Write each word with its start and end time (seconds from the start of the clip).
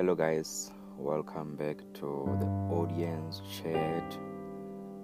Hello, 0.00 0.14
guys, 0.14 0.70
welcome 0.98 1.56
back 1.56 1.78
to 1.94 2.36
the 2.40 2.46
audience 2.74 3.40
chat 3.62 4.18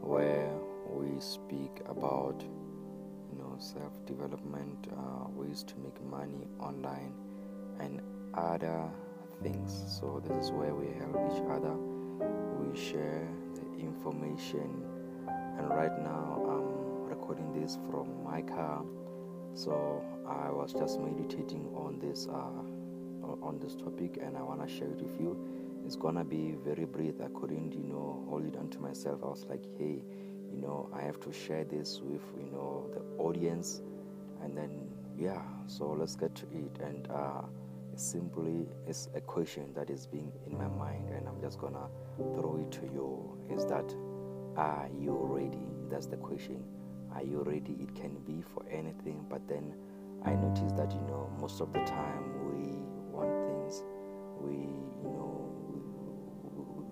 where 0.00 0.52
we 0.88 1.18
speak 1.18 1.80
about 1.86 2.40
you 2.40 3.38
know 3.38 3.56
self-development, 3.58 4.88
uh, 4.92 5.28
ways 5.34 5.62
to 5.64 5.78
make 5.80 6.00
money 6.04 6.46
online, 6.60 7.12
and 7.80 8.00
other 8.34 8.88
things. 9.42 9.82
So 10.00 10.22
this 10.26 10.46
is 10.46 10.52
where 10.52 10.74
we 10.74 10.86
help 10.98 11.18
each 11.32 11.42
other. 11.50 11.74
We 12.60 12.78
share 12.78 13.28
the 13.54 13.80
information, 13.80 14.84
and 15.58 15.68
right 15.68 15.98
now 15.98 16.40
I'm 16.48 17.04
recording 17.08 17.52
this 17.52 17.76
from 17.90 18.22
my 18.24 18.42
car. 18.42 18.84
So 19.54 20.02
I 20.26 20.50
was 20.50 20.72
just 20.72 21.00
meditating 21.00 21.68
on 21.74 21.98
this. 21.98 22.28
Uh, 22.28 22.62
on 23.42 23.58
this 23.60 23.74
topic 23.74 24.18
and 24.22 24.36
I 24.36 24.42
want 24.42 24.66
to 24.66 24.72
share 24.72 24.88
it 24.88 25.00
with 25.00 25.20
you. 25.20 25.36
It's 25.84 25.96
gonna 25.96 26.24
be 26.24 26.56
very 26.64 26.84
brief. 26.84 27.14
I 27.20 27.28
couldn't, 27.38 27.72
you 27.72 27.82
know, 27.84 28.24
hold 28.28 28.44
it 28.44 28.56
onto 28.56 28.78
myself. 28.78 29.20
I 29.22 29.26
was 29.26 29.44
like, 29.48 29.64
hey, 29.78 30.02
you 30.52 30.58
know, 30.60 30.88
I 30.92 31.02
have 31.02 31.20
to 31.20 31.32
share 31.32 31.64
this 31.64 32.00
with, 32.02 32.22
you 32.38 32.50
know, 32.50 32.88
the 32.92 33.00
audience. 33.22 33.82
And 34.42 34.56
then, 34.56 34.88
yeah, 35.16 35.42
so 35.66 35.86
let's 35.86 36.16
get 36.16 36.34
to 36.36 36.46
it. 36.52 36.78
And 36.82 37.08
uh, 37.10 37.42
simply 37.96 38.66
it's 38.86 39.08
a 39.14 39.20
question 39.20 39.72
that 39.74 39.90
is 39.90 40.06
being 40.06 40.32
in 40.46 40.56
my 40.56 40.68
mind, 40.68 41.10
and 41.10 41.28
I'm 41.28 41.40
just 41.40 41.58
gonna 41.58 41.88
throw 42.16 42.64
it 42.64 42.72
to 42.72 42.82
you. 42.92 43.38
Is 43.50 43.64
that 43.66 43.94
are 44.56 44.88
you 45.00 45.16
ready? 45.18 45.58
That's 45.90 46.06
the 46.06 46.16
question. 46.16 46.62
Are 47.14 47.22
you 47.22 47.42
ready? 47.42 47.76
It 47.80 47.94
can 47.94 48.14
be 48.26 48.42
for 48.54 48.64
anything, 48.70 49.24
but 49.28 49.46
then 49.48 49.74
I 50.24 50.34
noticed 50.34 50.76
that 50.76 50.92
you 50.92 51.00
know 51.02 51.30
most 51.40 51.60
of 51.60 51.72
the 51.72 51.80
time 51.80 52.24
we 52.46 52.68
want 53.12 53.30
things. 53.46 53.82
we, 54.40 54.52
you 54.52 55.10
know, 55.10 55.52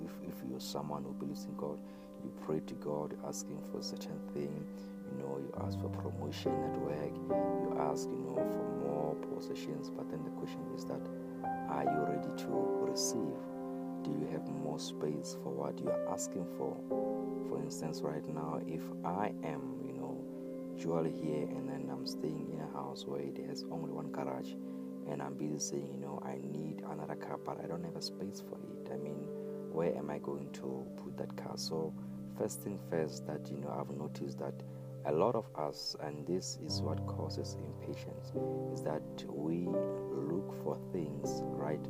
if, 0.05 0.12
if 0.29 0.43
you're 0.49 0.61
someone 0.61 1.05
who 1.05 1.12
believes 1.15 1.45
in 1.45 1.57
God, 1.57 1.79
you 2.23 2.33
pray 2.45 2.61
to 2.67 2.75
God 2.75 3.17
asking 3.27 3.61
for 3.73 3.83
certain 3.83 4.19
thing. 4.35 4.67
You 5.12 5.23
know, 5.23 5.39
you 5.39 5.53
ask 5.67 5.81
for 5.81 5.89
promotion 5.89 6.53
at 6.53 6.79
work, 6.81 7.15
you 7.29 7.77
ask, 7.81 8.09
you 8.09 8.19
know, 8.19 8.37
for 8.37 8.87
more 8.87 9.15
possessions. 9.34 9.91
But 9.91 10.11
then 10.11 10.23
the 10.25 10.31
question 10.31 10.61
is 10.77 10.84
that, 10.84 11.01
are 11.69 11.84
you 11.84 12.15
ready 12.15 12.31
to 12.45 12.49
receive? 12.91 13.39
Do 14.05 14.11
you 14.11 14.29
have 14.33 14.49
more 14.49 14.79
space 14.79 15.37
for 15.43 15.51
what 15.53 15.79
you 15.81 15.91
are 15.91 16.09
asking 16.12 16.47
for? 16.57 16.77
For 17.49 17.59
instance, 17.62 18.03
right 18.03 18.27
now, 18.34 18.61
if 18.67 18.83
I 19.05 19.33
am, 19.45 19.90
usually 20.81 21.12
here 21.12 21.42
and 21.42 21.69
then 21.69 21.91
I'm 21.92 22.06
staying 22.06 22.48
in 22.55 22.61
a 22.61 22.73
house 22.73 23.05
where 23.06 23.20
it 23.20 23.36
has 23.47 23.64
only 23.70 23.92
one 23.92 24.11
garage 24.11 24.53
and 25.11 25.20
I'm 25.20 25.34
busy 25.34 25.59
saying, 25.59 25.91
you 25.92 26.00
know, 26.00 26.22
I 26.25 26.37
need 26.41 26.83
another 26.91 27.17
car, 27.17 27.39
but 27.45 27.62
I 27.62 27.67
don't 27.67 27.84
have 27.84 27.97
a 27.97 28.03
space 28.03 28.42
for 28.48 28.56
it. 28.56 28.91
I 28.91 28.97
mean, 28.97 29.19
where 29.72 29.95
am 29.95 30.09
I 30.09 30.19
going 30.19 30.50
to 30.53 30.87
put 30.97 31.19
that 31.19 31.37
car? 31.37 31.53
So, 31.56 31.92
first 32.39 32.62
thing 32.62 32.78
first, 32.89 33.27
that 33.27 33.50
you 33.50 33.59
know, 33.59 33.69
I've 33.69 33.95
noticed 33.95 34.39
that 34.39 34.55
a 35.05 35.12
lot 35.12 35.34
of 35.34 35.45
us, 35.55 35.97
and 36.03 36.27
this 36.27 36.59
is 36.64 36.81
what 36.81 37.06
causes 37.06 37.59
impatience, 37.59 38.33
is 38.72 38.83
that 38.83 39.03
we 39.28 39.67
look 39.67 40.55
for 40.62 40.78
things, 40.92 41.42
right? 41.44 41.84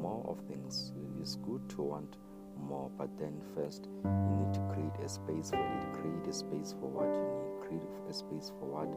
More 0.00 0.24
of 0.26 0.40
things. 0.48 0.92
It's 1.20 1.36
good 1.36 1.68
to 1.70 1.82
want 1.82 2.16
more, 2.58 2.90
but 2.98 3.16
then 3.18 3.40
first 3.54 3.88
you 4.04 4.36
need 4.36 4.54
to 4.54 4.60
create 4.72 5.04
a 5.04 5.08
space 5.08 5.50
for 5.50 5.58
it. 5.58 5.92
Create 5.92 6.26
a 6.26 6.32
space 6.32 6.74
for 6.80 6.88
what 6.88 7.14
you 7.14 7.22
need. 7.22 7.51
A 8.12 8.14
space 8.14 8.52
for 8.58 8.66
what 8.68 8.92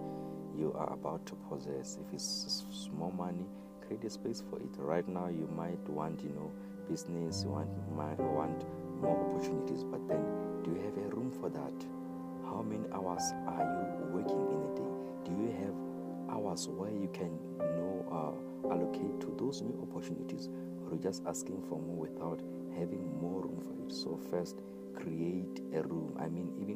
you 0.60 0.74
are 0.74 0.92
about 0.92 1.26
to 1.28 1.36
possess. 1.48 1.98
If 2.06 2.14
it's 2.14 2.66
small 2.70 3.12
money, 3.12 3.46
create 3.88 4.04
a 4.04 4.10
space 4.10 4.44
for 4.50 4.60
it. 4.60 4.76
Right 4.76 5.08
now, 5.08 5.30
you 5.30 5.48
might 5.56 5.80
want, 5.88 6.22
you 6.22 6.32
know, 6.32 6.52
business, 6.90 7.44
you 7.46 7.52
want, 7.52 7.70
want 7.96 8.66
more 9.00 9.16
opportunities, 9.16 9.86
but 9.86 10.06
then 10.10 10.20
do 10.66 10.72
you 10.72 10.82
have 10.84 10.98
a 10.98 11.16
room 11.16 11.32
for 11.32 11.50
that? 11.50 11.72
How 12.44 12.62
many 12.62 12.84
hours 12.92 13.24
are 13.48 13.64
you 13.64 14.20
working 14.20 14.52
in 14.52 14.60
a 14.60 14.72
day? 14.76 14.94
Do 15.24 15.32
you 15.32 15.52
have 15.64 16.36
hours 16.36 16.68
where 16.68 16.92
you 16.92 17.10
can, 17.14 17.40
you 17.62 17.72
know, 17.80 17.96
uh, 18.12 18.74
allocate 18.74 19.22
to 19.22 19.34
those 19.40 19.62
new 19.62 19.80
opportunities, 19.80 20.50
or 20.84 20.92
are 20.92 20.96
you 20.96 21.00
just 21.00 21.24
asking 21.26 21.64
for 21.70 21.80
more 21.80 21.96
without 21.96 22.42
having 22.78 23.18
more 23.22 23.44
room 23.44 23.62
for 23.64 23.72
it? 23.82 23.94
So 23.96 24.20
first, 24.30 24.60
create 24.94 25.62
a 25.74 25.84
room. 25.84 26.15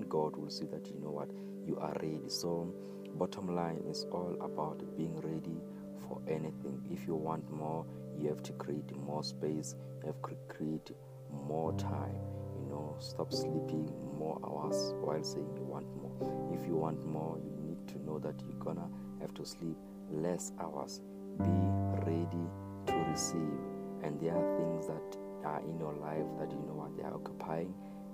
God 0.10 0.36
will 0.36 0.50
see 0.50 0.66
that 0.66 0.88
you 0.88 1.00
know 1.00 1.12
what 1.12 1.30
you 1.66 1.78
are 1.78 1.94
ready. 2.02 2.28
So 2.28 2.74
Bottom 3.16 3.54
line 3.54 3.84
is 3.90 4.06
all 4.12 4.38
about 4.40 4.82
being 4.96 5.20
ready 5.22 5.60
for 6.08 6.22
anything. 6.28 6.82
If 6.90 7.06
you 7.06 7.16
want 7.16 7.50
more, 7.52 7.86
you 8.18 8.30
have 8.30 8.42
to 8.44 8.54
create 8.54 8.96
more 8.96 9.24
space, 9.24 9.76
you 10.02 10.08
have 10.08 10.22
to 10.22 10.38
create 10.48 10.92
more 11.32 11.74
time. 11.74 12.16
You 12.62 12.70
know, 12.70 12.96
stop 13.00 13.34
sleeping 13.34 13.92
more 14.18 14.40
hours 14.44 14.94
while 15.02 15.24
saying 15.24 15.50
you 15.58 15.64
want 15.64 15.88
more. 16.02 16.54
If 16.54 16.66
you 16.66 16.76
want 16.76 17.06
more, 17.06 17.38
you 17.44 17.52
need 17.62 17.88
to 17.90 18.06
know 18.06 18.20
that 18.20 18.36
you're 18.48 18.60
gonna 18.60 18.88
have 19.20 19.34
to 19.34 19.46
sleep 19.46 19.76
less 20.12 20.54
hours. 20.62 21.02
Be 21.40 21.60
ready 22.06 22.48
to 22.88 22.94
receive. 23.12 23.60
And 24.04 24.20
there 24.22 24.34
are 24.34 24.58
things 24.58 24.88
that 24.88 25.18
are 25.44 25.62
in 25.62 25.78
your 25.78 25.94
life 25.94 26.26
that 26.40 26.52
you 26.52 26.60
know 26.68 26.76
what 26.76 26.96
they 26.96 27.04
are 27.04 27.14
occupying 27.14 27.74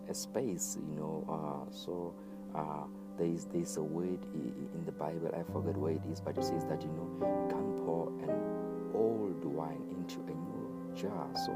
a 0.10 0.14
space, 0.14 0.78
you 0.90 0.96
know. 0.96 1.24
Uh, 1.30 1.72
so 1.72 2.14
uh, 2.56 2.84
there 3.18 3.28
is 3.28 3.46
this 3.46 3.78
word 3.78 4.20
in 4.34 4.84
the 4.86 4.92
Bible, 4.92 5.32
I 5.34 5.44
forget 5.52 5.78
where 5.78 5.94
it 5.94 6.02
is, 6.12 6.20
but 6.20 6.38
it 6.38 6.44
says 6.44 6.66
that 6.66 6.82
you 6.82 6.90
know 6.90 7.08
you 7.20 7.48
can't 7.50 7.78
pour 7.86 8.10
an 8.24 8.36
old 8.94 9.44
wine 9.46 9.84
into 9.92 10.20
a 10.22 10.36
new 10.36 10.56
jar. 10.96 11.28
So, 11.46 11.52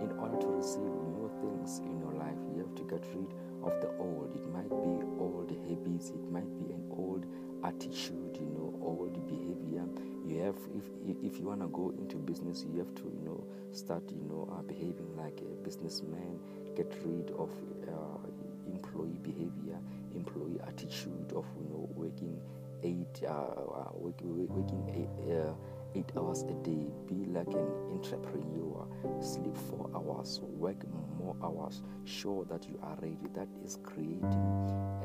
in 0.00 0.10
order 0.18 0.36
to 0.40 0.46
receive 0.48 0.80
new 0.82 1.30
things 1.40 1.80
in 1.80 2.00
your 2.00 2.12
life, 2.12 2.36
you 2.54 2.62
have 2.62 2.74
to 2.74 2.84
get 2.84 3.04
rid 3.14 3.32
of 3.64 3.80
the 3.80 3.88
old. 3.98 4.34
It 4.34 4.46
might 4.52 4.68
be 4.68 5.04
old 5.20 5.50
habits, 5.68 6.10
it 6.10 6.30
might 6.30 6.48
be 6.58 6.72
an 6.72 6.84
old 6.90 7.26
attitude, 7.62 8.36
you 8.40 8.48
know, 8.56 8.72
old 8.80 9.14
behavior. 9.26 9.84
You 10.26 10.40
have, 10.40 10.56
if 10.74 10.84
if 11.22 11.38
you 11.38 11.44
wanna 11.44 11.68
go 11.68 11.92
into 11.98 12.16
business, 12.16 12.64
you 12.72 12.78
have 12.78 12.94
to, 12.94 13.02
you 13.02 13.20
know, 13.24 13.44
start, 13.72 14.02
you 14.10 14.24
know, 14.28 14.48
uh, 14.50 14.62
behaving 14.62 15.16
like 15.16 15.40
a 15.40 15.64
businessman. 15.64 16.40
Get 16.76 16.92
rid 17.04 17.30
of 17.32 17.50
uh, 17.88 18.26
employee 18.66 19.18
behavior 19.22 19.78
employee 20.14 20.60
attitude 20.66 21.32
of 21.34 21.44
you 21.58 21.68
know 21.68 21.88
working 21.94 22.40
eight 22.82 23.22
uh, 23.26 23.32
uh 23.32 23.90
working, 23.94 24.46
working 24.48 24.84
eight, 24.94 25.34
uh, 25.34 25.52
eight 25.94 26.10
hours 26.16 26.42
a 26.42 26.54
day 26.64 26.86
be 27.06 27.24
like 27.26 27.48
an 27.48 27.68
entrepreneur. 27.92 28.86
Sleep 29.20 29.56
four 29.68 29.90
hours 29.94 30.40
work 30.42 30.84
more 31.18 31.36
hours. 31.42 31.82
Show 32.04 32.44
that 32.50 32.68
you 32.68 32.78
are 32.82 32.96
ready. 33.00 33.16
That 33.34 33.48
is 33.64 33.78
creating 33.82 34.22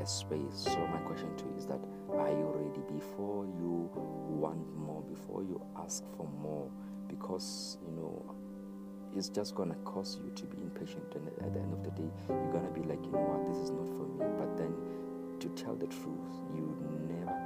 a 0.01 0.05
space. 0.05 0.55
So 0.55 0.77
my 0.87 0.99
question 0.99 1.35
to 1.37 1.43
you 1.45 1.55
is 1.57 1.65
that 1.67 1.79
are 2.11 2.29
you 2.29 2.51
ready 2.55 2.81
before 2.93 3.45
you 3.45 3.89
want 4.29 4.75
more 4.77 5.01
before 5.03 5.43
you 5.43 5.61
ask 5.77 6.03
for 6.17 6.27
more? 6.41 6.69
Because 7.07 7.77
you 7.85 7.91
know 7.91 8.35
it's 9.15 9.29
just 9.29 9.55
gonna 9.55 9.75
cause 9.85 10.19
you 10.23 10.31
to 10.35 10.45
be 10.45 10.57
impatient 10.61 11.15
and 11.15 11.27
at 11.41 11.53
the 11.53 11.59
end 11.59 11.73
of 11.73 11.83
the 11.83 11.89
day 11.91 12.09
you're 12.29 12.51
gonna 12.51 12.69
be 12.71 12.81
like 12.81 13.03
you 13.03 13.11
know 13.11 13.19
what 13.19 13.47
this 13.47 13.57
is 13.57 13.71
not 13.71 13.87
for 13.97 14.05
me. 14.05 14.25
But 14.37 14.57
then 14.57 14.73
to 15.39 15.49
tell 15.49 15.75
the 15.75 15.87
truth, 15.87 16.35
you 16.53 16.75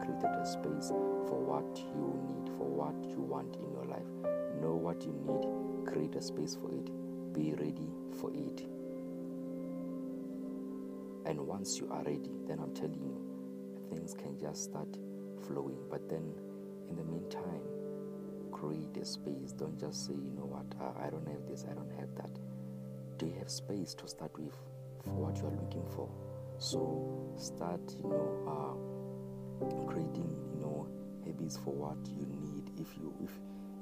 created 0.03 0.36
a 0.36 0.46
space 0.46 0.90
for 0.90 1.40
what 1.40 1.78
you 1.80 2.19
need, 2.28 2.52
for 2.58 2.68
what 2.68 2.96
you 3.09 3.22
want 3.22 3.56
in 3.56 3.72
your 3.72 3.86
life. 3.86 4.12
Know 4.59 4.75
what 4.75 5.02
you 5.03 5.14
need, 5.24 5.88
create 5.90 6.16
a 6.16 6.22
space 6.22 6.56
for 6.56 6.74
it, 6.74 6.91
be 7.34 7.53
ready 7.53 7.88
for 8.19 8.30
it. 8.34 8.68
And 11.25 11.40
once 11.47 11.80
you 11.80 11.88
are 11.90 12.03
ready, 12.03 12.36
then 12.47 12.59
I'm 12.59 12.74
telling 12.74 13.02
you, 13.02 13.16
things 13.90 14.13
can 14.13 14.38
just 14.38 14.66
start 14.66 14.97
flowing. 15.47 15.80
But 15.89 16.10
then, 16.10 16.33
in 16.89 16.98
the 16.98 17.04
meantime, 17.06 17.63
create 18.51 18.98
a 18.98 19.06
space. 19.06 19.54
Don't 19.54 19.80
just 19.80 20.06
say, 20.06 20.13
you 20.13 20.31
know 20.36 20.45
what, 20.45 20.68
I 21.00 21.10
don't 21.10 21.27
have 21.27 21.48
this, 21.48 21.66
I 21.69 21.74
don't 21.74 21.92
have 21.98 22.13
that. 22.16 22.39
Do 23.18 23.27
you 23.27 23.36
have 23.39 23.50
space 23.50 23.94
to 23.95 24.07
start 24.07 24.38
with 24.38 24.54
for 25.06 25.12
what 25.12 25.38
you 25.38 25.48
are 25.48 25.56
looking 25.56 25.86
for? 25.95 26.10
So 26.57 27.33
start, 27.38 27.81
you 27.98 28.10
know, 28.10 28.27
uh, 28.48 29.02
creating, 29.88 30.30
you 30.54 30.60
know, 30.62 30.88
habits 31.25 31.57
for 31.57 31.74
what 31.74 31.98
you 32.07 32.25
need. 32.27 32.69
If 32.80 32.95
you 32.98 33.13
if 33.24 33.31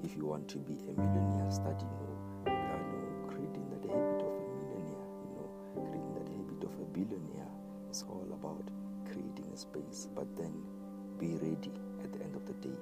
if 0.03 0.15
you 0.15 0.25
want 0.25 0.47
to 0.49 0.57
be 0.57 0.73
a 0.89 0.93
millionaire, 0.93 1.51
start, 1.51 1.79
you 1.79 1.87
know, 1.87 2.15
uh, 2.47 2.51
you 2.51 2.97
know, 2.97 3.11
creating 3.29 3.69
that 3.69 3.83
habit 3.85 4.21
of 4.21 4.33
a 4.33 4.43
millionaire. 4.57 5.07
You 5.23 5.31
know, 5.37 5.47
creating 5.73 6.13
that 6.17 6.27
habit 6.27 6.61
of 6.65 6.73
a 6.79 6.85
billionaire. 6.93 7.51
It's 7.89 8.03
all 8.03 8.27
about 8.33 8.65
creating 9.05 9.47
a 9.53 9.57
space, 9.57 10.07
but 10.15 10.27
then 10.37 10.53
be 11.19 11.35
ready 11.35 11.71
at 12.03 12.11
the 12.13 12.23
end 12.23 12.35
of 12.35 12.45
the 12.45 12.53
day. 12.65 12.77